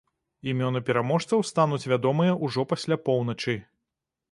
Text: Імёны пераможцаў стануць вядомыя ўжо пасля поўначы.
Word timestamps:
Імёны 0.53 0.79
пераможцаў 0.87 1.43
стануць 1.51 1.89
вядомыя 1.93 2.33
ўжо 2.47 2.67
пасля 2.75 3.01
поўначы. 3.05 3.57